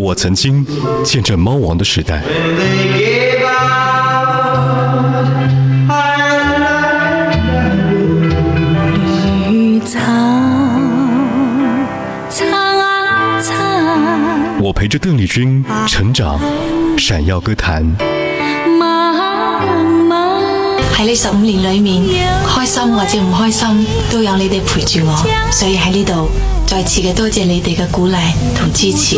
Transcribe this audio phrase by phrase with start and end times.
[0.00, 0.66] 我曾经
[1.04, 2.20] 见证猫王的时代。
[14.60, 16.36] 我陪着邓丽君成长，
[16.98, 17.84] 闪耀歌坛。
[20.96, 26.59] 喺呢十五年里面，开心或者唔开心，都有你哋陪住我，所以喺呢度。
[26.70, 28.14] 再次嘅多谢你哋嘅鼓励
[28.56, 29.16] 同支持。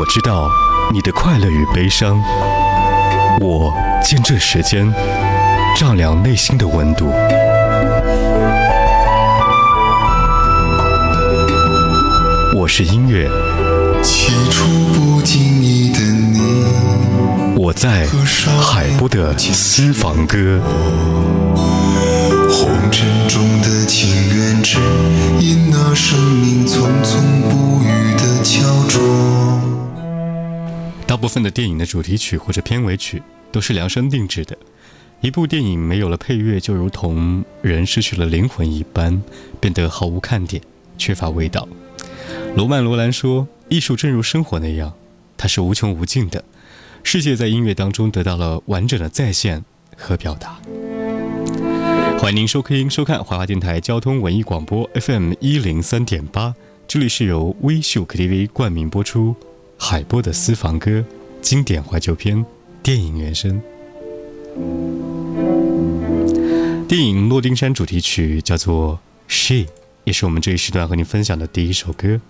[0.00, 0.50] 我知道
[0.92, 2.20] 你的快乐与悲伤，
[3.40, 3.72] 我
[4.02, 4.92] 见这时间
[5.78, 7.06] 丈量内心的温度。
[12.60, 13.30] 我是音乐。
[14.04, 16.38] 起初不经意的你，
[17.56, 18.06] 我在
[18.60, 20.60] 海波的私房歌。
[22.50, 24.78] 红尘中的情缘，只
[25.40, 29.74] 因那生命匆匆不语的敲钟。
[31.06, 34.54] 大部分的电影的主题曲或者片尾曲都是量身定制的。
[35.22, 39.20] 一部电影没有了配乐，就如同人失去了灵魂一般，
[39.60, 40.62] 变得毫无看点，
[40.98, 41.66] 缺乏味道。
[42.56, 44.92] 罗曼·罗兰说：“艺术正如生活那样，
[45.36, 46.44] 它是无穷无尽的。
[47.02, 49.64] 世界在音乐当中得到了完整的再现
[49.96, 50.56] 和表达。”
[52.16, 56.54] 欢迎您收听、收看华华电台交通文艺广播 FM 一零三点八，
[56.86, 59.34] 这里是由微秀 KTV 冠名播出
[59.84, 60.92] 《海波的私房歌》
[61.42, 62.46] 经典怀旧片
[62.84, 63.60] 电影原声，
[66.86, 68.94] 电影《诺丁山》主题曲叫做
[69.28, 69.66] 《She》，
[70.04, 72.20] 也是我们这一时段和您分享的第一首歌。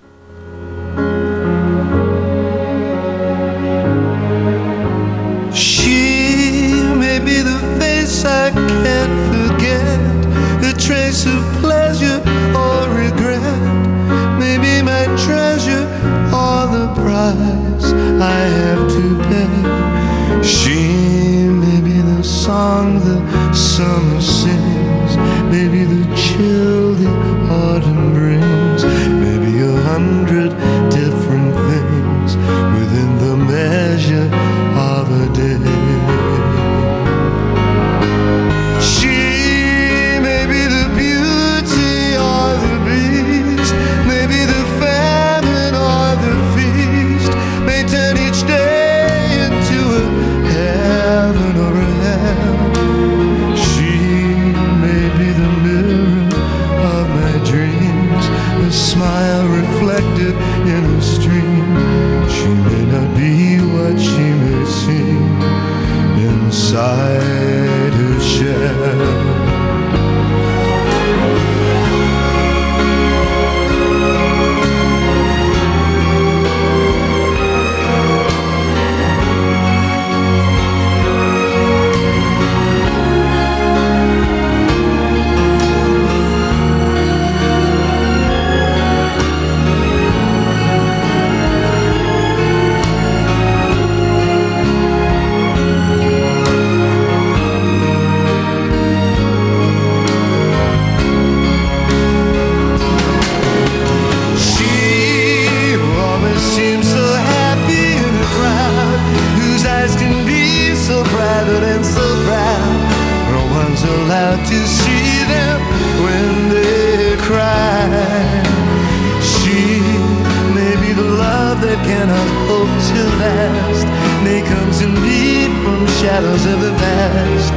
[124.47, 127.51] comes indeed from shadows of the past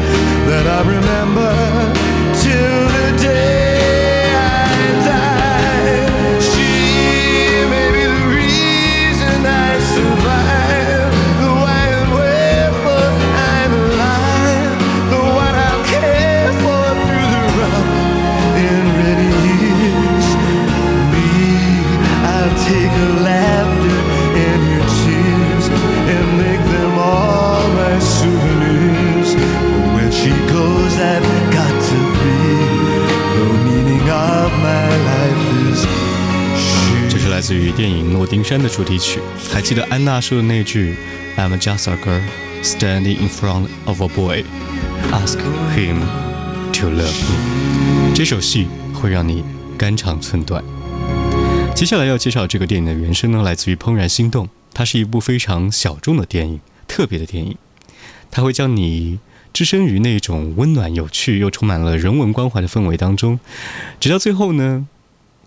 [0.49, 1.51] that I remember
[2.33, 3.66] till the day.
[37.37, 39.19] 来自于电影《诺丁山》的主题曲，
[39.53, 40.95] 还记得安娜说的那句
[41.37, 42.19] “I'm just a girl
[42.63, 44.43] standing in front of a boy,
[45.11, 45.37] ask
[45.75, 45.99] him
[46.73, 48.09] to love me”？
[48.15, 49.43] 这首戏会让你
[49.77, 50.63] 肝肠寸断。
[51.75, 57.55] 接下来要介绍这个电影的原声呢，来自于《怦然心动》，它是一部非常小众的电影，特别的电影，
[58.31, 59.19] 它会将你
[59.53, 63.39] 置身于那种温暖、有趣又充满了人文关怀的氛围当中，
[63.99, 64.87] 直到最后呢，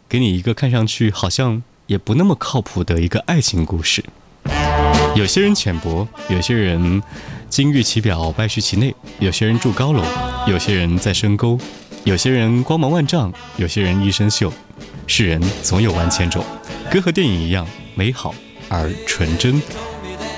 [0.08, 1.64] 给你一个看上去好像。
[1.90, 4.02] 也不那么靠谱的一个爱情故事。
[5.16, 7.02] 有些人浅薄，有些人
[7.48, 10.00] 金玉其表，败絮其内；有些人住高楼，
[10.46, 11.56] 有些人在深沟；
[12.04, 14.48] 有些人光芒万丈，有些人一身锈。
[15.08, 16.44] 世人总有万千种。
[16.92, 17.66] 歌和电影一样，
[17.96, 18.32] 美好
[18.69, 19.60] 而纯真。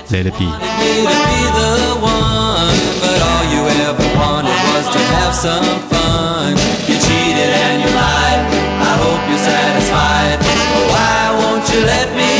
[0.09, 0.49] Let it be。
[11.73, 12.32] you let me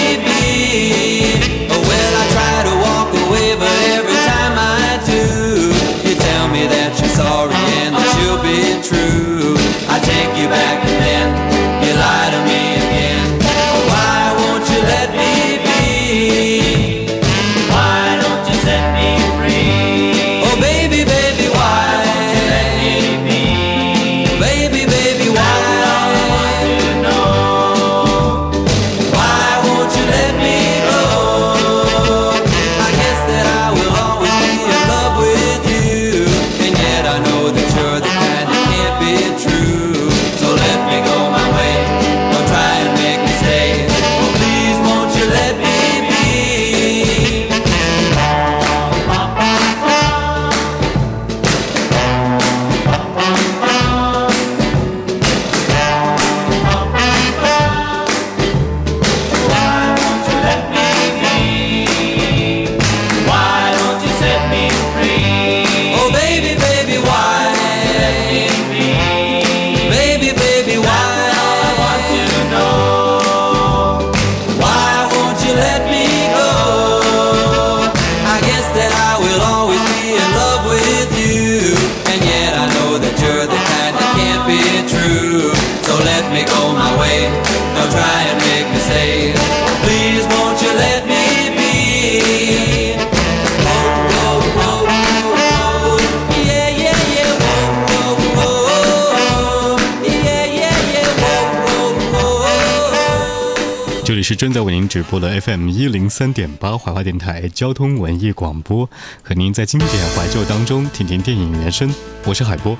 [104.13, 108.88] 这里是正在为您直播的 FM 一零三点八怀化电台交通文艺广播，
[109.24, 111.92] 和您在经典怀旧当中听听电影原声，
[112.24, 112.77] 我是海波。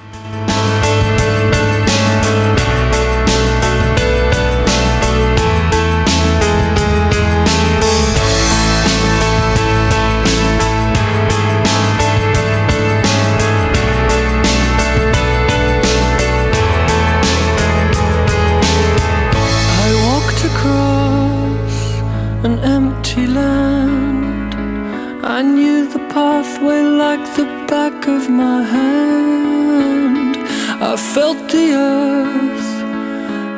[25.34, 30.38] I knew the pathway like the back of my hand.
[30.92, 32.72] I felt the earth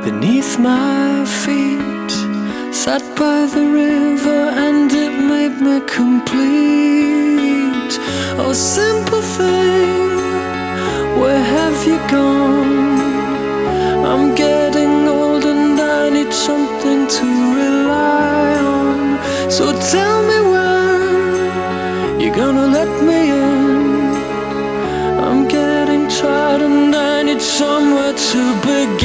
[0.05, 1.07] beneath my
[1.41, 2.11] feet.
[2.73, 6.39] Sat by the river and it made me complete.
[8.43, 9.91] Oh, simple thing,
[11.19, 12.73] where have you gone?
[14.11, 17.23] I'm getting old and I need something to
[17.59, 19.51] rely on.
[19.51, 20.14] So tell
[27.59, 29.04] somewhere to begin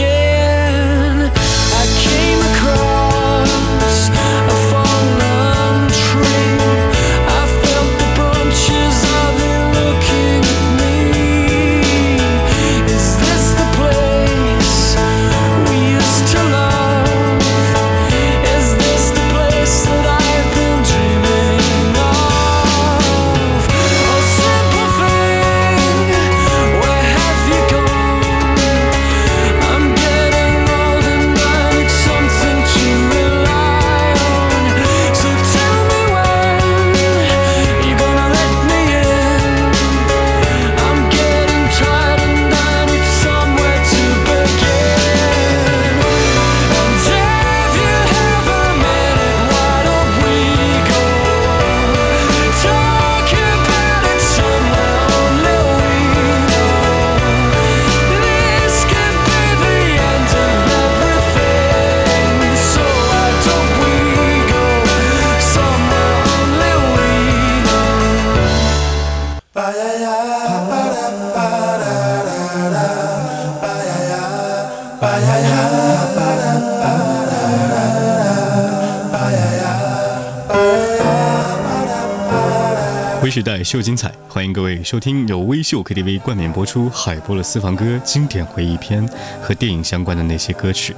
[83.22, 89.06] 微时代秀精彩，欢迎各位收听由微秀 KTV 冠名播出《海波的私房歌》经典回忆篇
[89.42, 90.94] 和电影相关的那些歌曲。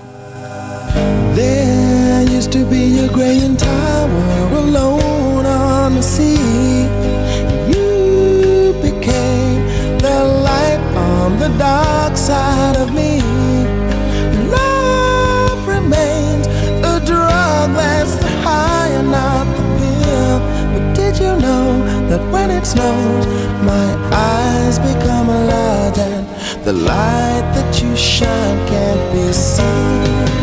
[22.17, 23.27] that when it snows,
[23.73, 23.89] my
[24.29, 26.27] eyes become large, and
[26.63, 30.42] the light that you shine can't be seen.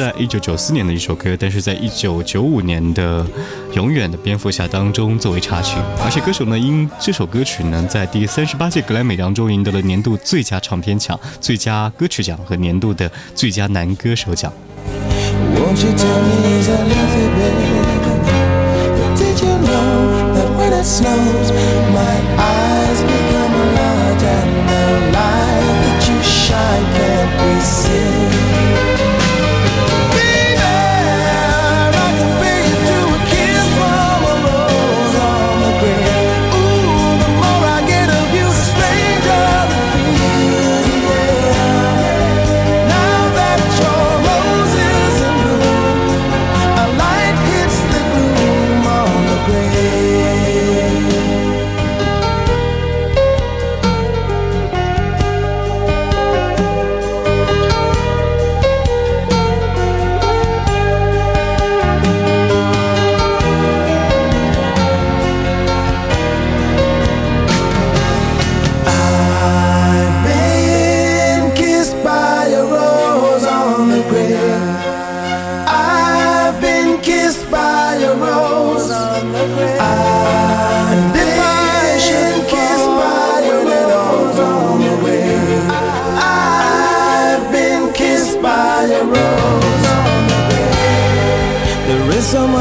[0.00, 3.22] 在一九九四年的一首歌，但是在一九九五年的
[3.74, 14.50] 《永远的蝙蝠侠》当中作为插曲，而且歌手呢因这首歌曲呢在第三十八届格莱美奖中赢得了年度最佳唱片奖、最佳歌曲奖和年度的最佳男歌手奖。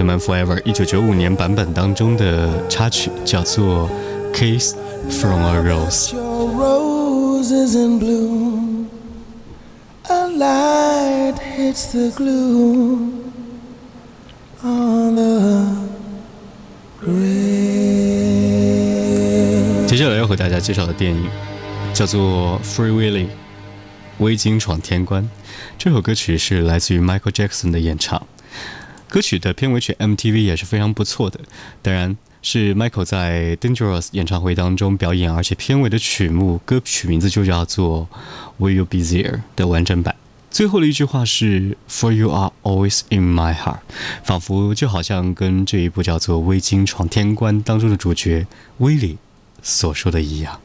[0.02, 3.86] 《The Man Forever》一九九五年版本当中的插曲叫做
[4.34, 4.74] 《Kiss
[5.20, 6.14] from a Rose》。
[19.86, 21.28] 接下来要和大家介绍的电影
[21.92, 23.12] 叫做《Free Willing》，
[24.20, 25.22] 《微鲸闯天关》。
[25.76, 28.26] 这首歌曲是来自于 Michael Jackson 的演唱。
[29.10, 31.40] 歌曲的片尾曲 MTV 也是非常不错的，
[31.82, 38.08] 当然是 Michael 在 Dangerous 演唱会当中表演，而且片尾的曲目歌曲名字就叫做
[38.60, 40.14] Will You Be There 的完整版。
[40.52, 43.80] 最后的一句话是 For you are always in my heart，
[44.22, 48.46] 仿佛就好像跟这一部叫做《微鲸闯天关》当中的主角
[48.78, 49.18] 威里
[49.62, 50.60] 所说的一样。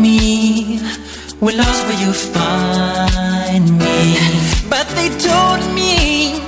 [0.00, 0.80] me
[1.40, 4.16] were lost where you find me.
[4.70, 6.40] But they told me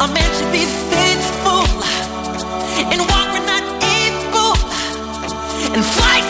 [0.00, 1.64] I'm meant to be faithful
[2.92, 4.56] and walk when not able
[5.74, 6.25] and fight.